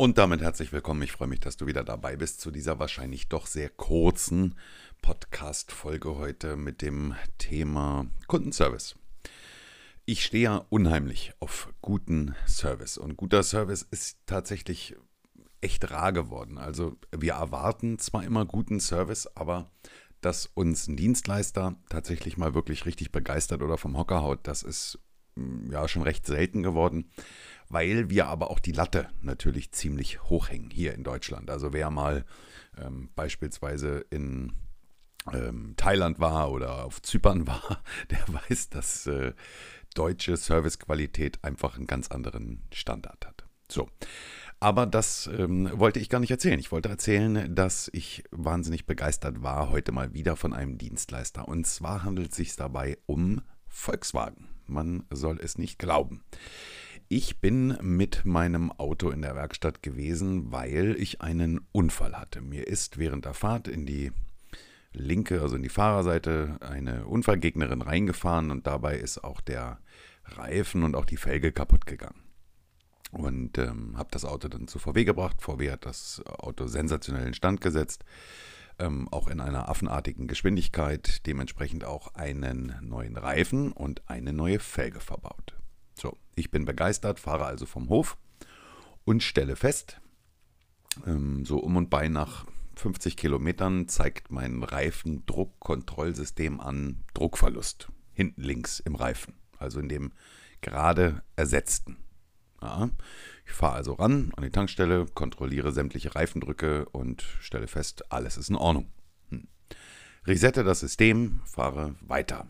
[0.00, 1.02] Und damit herzlich willkommen.
[1.02, 4.54] Ich freue mich, dass du wieder dabei bist zu dieser wahrscheinlich doch sehr kurzen
[5.02, 8.94] Podcast-Folge heute mit dem Thema Kundenservice.
[10.04, 14.94] Ich stehe ja unheimlich auf guten Service und guter Service ist tatsächlich
[15.60, 16.58] echt rar geworden.
[16.58, 19.68] Also wir erwarten zwar immer guten Service, aber
[20.20, 25.00] dass uns ein Dienstleister tatsächlich mal wirklich richtig begeistert oder vom Hocker haut, das ist
[25.34, 27.10] mm, ja schon recht selten geworden
[27.68, 31.50] weil wir aber auch die Latte natürlich ziemlich hoch hängen hier in Deutschland.
[31.50, 32.24] Also wer mal
[32.80, 34.52] ähm, beispielsweise in
[35.32, 39.32] ähm, Thailand war oder auf Zypern war, der weiß, dass äh,
[39.94, 43.44] deutsche Servicequalität einfach einen ganz anderen Standard hat.
[43.70, 43.88] So.
[44.60, 46.58] Aber das ähm, wollte ich gar nicht erzählen.
[46.58, 51.46] Ich wollte erzählen, dass ich wahnsinnig begeistert war heute mal wieder von einem Dienstleister.
[51.46, 54.48] Und zwar handelt es sich dabei um Volkswagen.
[54.66, 56.24] Man soll es nicht glauben.
[57.10, 62.42] Ich bin mit meinem Auto in der Werkstatt gewesen, weil ich einen Unfall hatte.
[62.42, 64.12] Mir ist während der Fahrt in die
[64.92, 69.78] linke, also in die Fahrerseite, eine Unfallgegnerin reingefahren und dabei ist auch der
[70.26, 72.20] Reifen und auch die Felge kaputt gegangen.
[73.10, 75.40] Und ähm, habe das Auto dann zu VW gebracht.
[75.40, 78.04] VW hat das Auto sensationell in Stand gesetzt,
[78.78, 85.00] ähm, auch in einer affenartigen Geschwindigkeit, dementsprechend auch einen neuen Reifen und eine neue Felge
[85.00, 85.57] verbaut.
[86.38, 88.16] Ich bin begeistert, fahre also vom Hof
[89.04, 90.00] und stelle fest,
[91.04, 97.88] ähm, so um und bei nach 50 Kilometern zeigt mein Reifendruckkontrollsystem an Druckverlust.
[98.12, 100.12] Hinten links im Reifen, also in dem
[100.60, 101.96] gerade ersetzten.
[102.62, 102.88] Ja,
[103.44, 108.48] ich fahre also ran an die Tankstelle, kontrolliere sämtliche Reifendrücke und stelle fest, alles ist
[108.48, 108.92] in Ordnung.
[109.30, 109.48] Hm.
[110.24, 112.46] Resette das System, fahre weiter.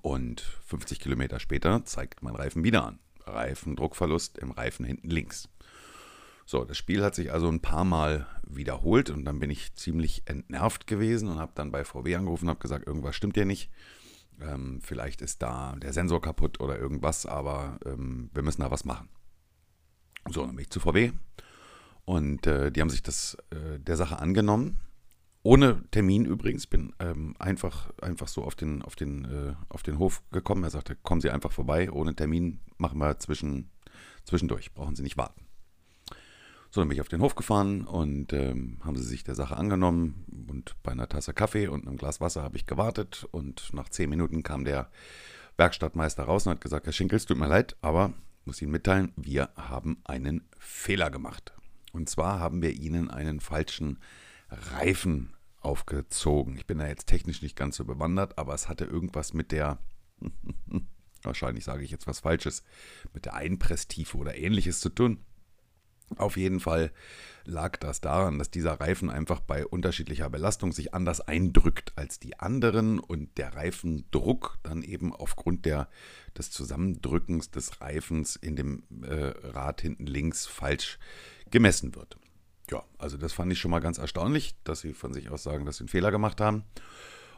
[0.00, 2.98] Und 50 Kilometer später zeigt mein Reifen wieder an.
[3.26, 5.48] Reifendruckverlust im Reifen hinten links.
[6.46, 10.22] So, das Spiel hat sich also ein paar Mal wiederholt und dann bin ich ziemlich
[10.24, 13.70] entnervt gewesen und habe dann bei VW angerufen und habe gesagt, irgendwas stimmt hier nicht.
[14.40, 18.86] Ähm, vielleicht ist da der Sensor kaputt oder irgendwas, aber ähm, wir müssen da was
[18.86, 19.10] machen.
[20.30, 21.12] So, dann bin ich zu VW
[22.06, 24.78] und äh, die haben sich das äh, der Sache angenommen
[25.48, 29.98] ohne Termin übrigens, bin ähm, einfach, einfach so auf den, auf, den, äh, auf den
[29.98, 30.62] Hof gekommen.
[30.62, 33.70] Er sagte, kommen Sie einfach vorbei, ohne Termin machen wir zwischen,
[34.24, 35.46] zwischendurch, brauchen Sie nicht warten.
[36.70, 39.56] So, dann bin ich auf den Hof gefahren und ähm, haben sie sich der Sache
[39.56, 40.26] angenommen.
[40.50, 43.26] Und bei einer Tasse Kaffee und einem Glas Wasser habe ich gewartet.
[43.30, 44.90] Und nach zehn Minuten kam der
[45.56, 48.12] Werkstattmeister raus und hat gesagt: Herr Schinkel, es tut mir leid, aber
[48.44, 51.54] muss Ihnen mitteilen, wir haben einen Fehler gemacht.
[51.92, 53.98] Und zwar haben wir Ihnen einen falschen
[54.50, 55.32] Reifen
[55.68, 56.56] aufgezogen.
[56.56, 59.78] Ich bin da jetzt technisch nicht ganz so bewandert, aber es hatte irgendwas mit der,
[61.22, 62.64] wahrscheinlich sage ich jetzt was Falsches,
[63.12, 65.24] mit der Einpresstiefe oder ähnliches zu tun.
[66.16, 66.90] Auf jeden Fall
[67.44, 72.38] lag das daran, dass dieser Reifen einfach bei unterschiedlicher Belastung sich anders eindrückt als die
[72.40, 75.90] anderen und der Reifendruck dann eben aufgrund der,
[76.36, 80.98] des Zusammendrückens des Reifens in dem äh, Rad hinten links falsch
[81.50, 82.16] gemessen wird.
[82.70, 85.64] Ja, also das fand ich schon mal ganz erstaunlich, dass sie von sich aus sagen,
[85.64, 86.64] dass sie einen Fehler gemacht haben.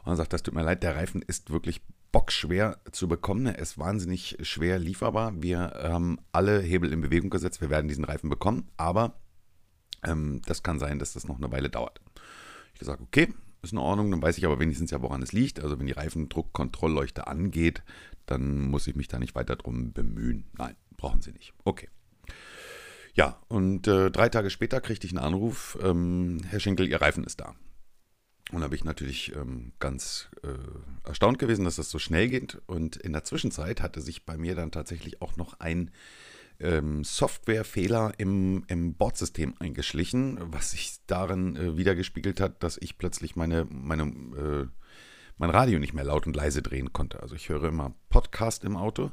[0.03, 1.81] Und dann sagt, das tut mir leid, der Reifen ist wirklich
[2.11, 3.45] bockschwer zu bekommen.
[3.45, 5.41] Er ist wahnsinnig schwer lieferbar.
[5.41, 7.61] Wir haben alle Hebel in Bewegung gesetzt.
[7.61, 9.13] Wir werden diesen Reifen bekommen, aber
[10.03, 12.01] ähm, das kann sein, dass das noch eine Weile dauert.
[12.73, 15.59] Ich gesagt, okay, ist in Ordnung, dann weiß ich aber wenigstens ja, woran es liegt.
[15.59, 17.83] Also wenn die Reifendruckkontrollleuchte angeht,
[18.25, 20.45] dann muss ich mich da nicht weiter drum bemühen.
[20.57, 21.53] Nein, brauchen Sie nicht.
[21.63, 21.89] Okay.
[23.13, 27.23] Ja, und äh, drei Tage später kriegte ich einen Anruf, ähm, Herr Schenkel, Ihr Reifen
[27.23, 27.55] ist da.
[28.51, 32.61] Und da bin ich natürlich ähm, ganz äh, erstaunt gewesen, dass das so schnell geht.
[32.67, 35.91] Und in der Zwischenzeit hatte sich bei mir dann tatsächlich auch noch ein
[36.59, 43.35] ähm, Softwarefehler im, im Bordsystem eingeschlichen, was sich darin äh, wiedergespiegelt hat, dass ich plötzlich
[43.35, 44.67] meine, meine, äh,
[45.37, 47.21] mein Radio nicht mehr laut und leise drehen konnte.
[47.21, 49.11] Also ich höre immer Podcast im Auto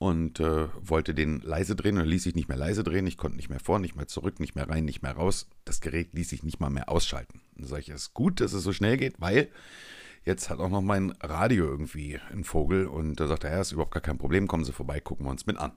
[0.00, 3.06] und äh, wollte den leise drehen und ließ sich nicht mehr leise drehen.
[3.06, 5.46] Ich konnte nicht mehr vor, nicht mehr zurück, nicht mehr rein, nicht mehr raus.
[5.66, 7.42] Das Gerät ließ sich nicht mal mehr ausschalten.
[7.54, 9.50] Dann sage ich, es ist gut, dass es so schnell geht, weil
[10.24, 13.72] jetzt hat auch noch mein Radio irgendwie einen Vogel und da sagt er, ja, ist
[13.72, 15.72] überhaupt gar kein Problem, kommen Sie vorbei, gucken wir uns mit an.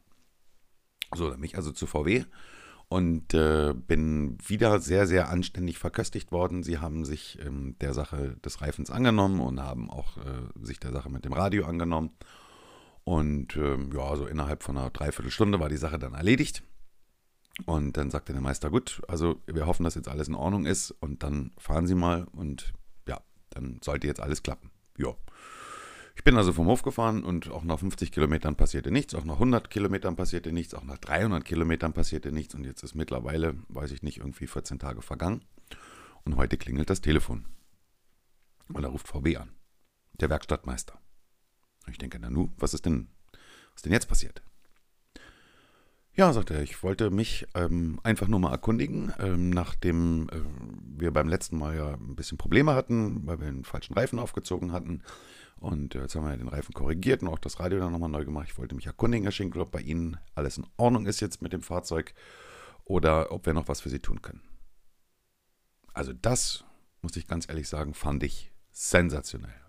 [1.14, 2.24] So, dann bin ich also zu VW
[2.88, 6.64] und äh, bin wieder sehr, sehr anständig verköstigt worden.
[6.64, 10.94] Sie haben sich ähm, der Sache des Reifens angenommen und haben auch äh, sich der
[10.94, 12.12] Sache mit dem Radio angenommen.
[13.04, 16.64] Und ähm, ja, so innerhalb von einer Dreiviertelstunde war die Sache dann erledigt.
[17.66, 20.92] Und dann sagte der Meister, gut, also wir hoffen, dass jetzt alles in Ordnung ist
[20.92, 22.74] und dann fahren Sie mal und
[23.08, 23.22] ja,
[23.52, 24.72] dann sollte jetzt alles klappen.
[24.98, 25.14] Ja.
[26.16, 29.36] Ich bin also vom Hof gefahren und auch nach 50 Kilometern passierte nichts, auch nach
[29.36, 33.92] 100 Kilometern passierte nichts, auch nach 300 Kilometern passierte nichts und jetzt ist mittlerweile, weiß
[33.92, 35.44] ich nicht, irgendwie 14 Tage vergangen
[36.24, 37.46] und heute klingelt das Telefon.
[38.72, 39.50] Und da ruft VW an,
[40.14, 41.00] der Werkstattmeister.
[41.88, 44.42] Ich denke, Nanu, was ist denn, was ist denn jetzt passiert?
[46.16, 50.36] Ja, sagt er, ich wollte mich ähm, einfach nur mal erkundigen, ähm, nachdem äh,
[51.00, 54.74] wir beim letzten Mal ja ein bisschen Probleme hatten, weil wir einen falschen Reifen aufgezogen
[54.74, 55.02] hatten.
[55.60, 58.26] Und äh, jetzt haben wir den Reifen korrigiert und auch das Radio dann nochmal neu
[58.26, 58.48] gemacht.
[58.48, 61.52] Ich wollte mich erkundigen, Herr Schinkel, ob bei Ihnen alles in Ordnung ist jetzt mit
[61.52, 62.14] dem Fahrzeug
[62.86, 64.44] oder ob wir noch was für Sie tun können.
[65.94, 66.64] Also das,
[67.02, 69.63] muss ich ganz ehrlich sagen, fand ich sensationell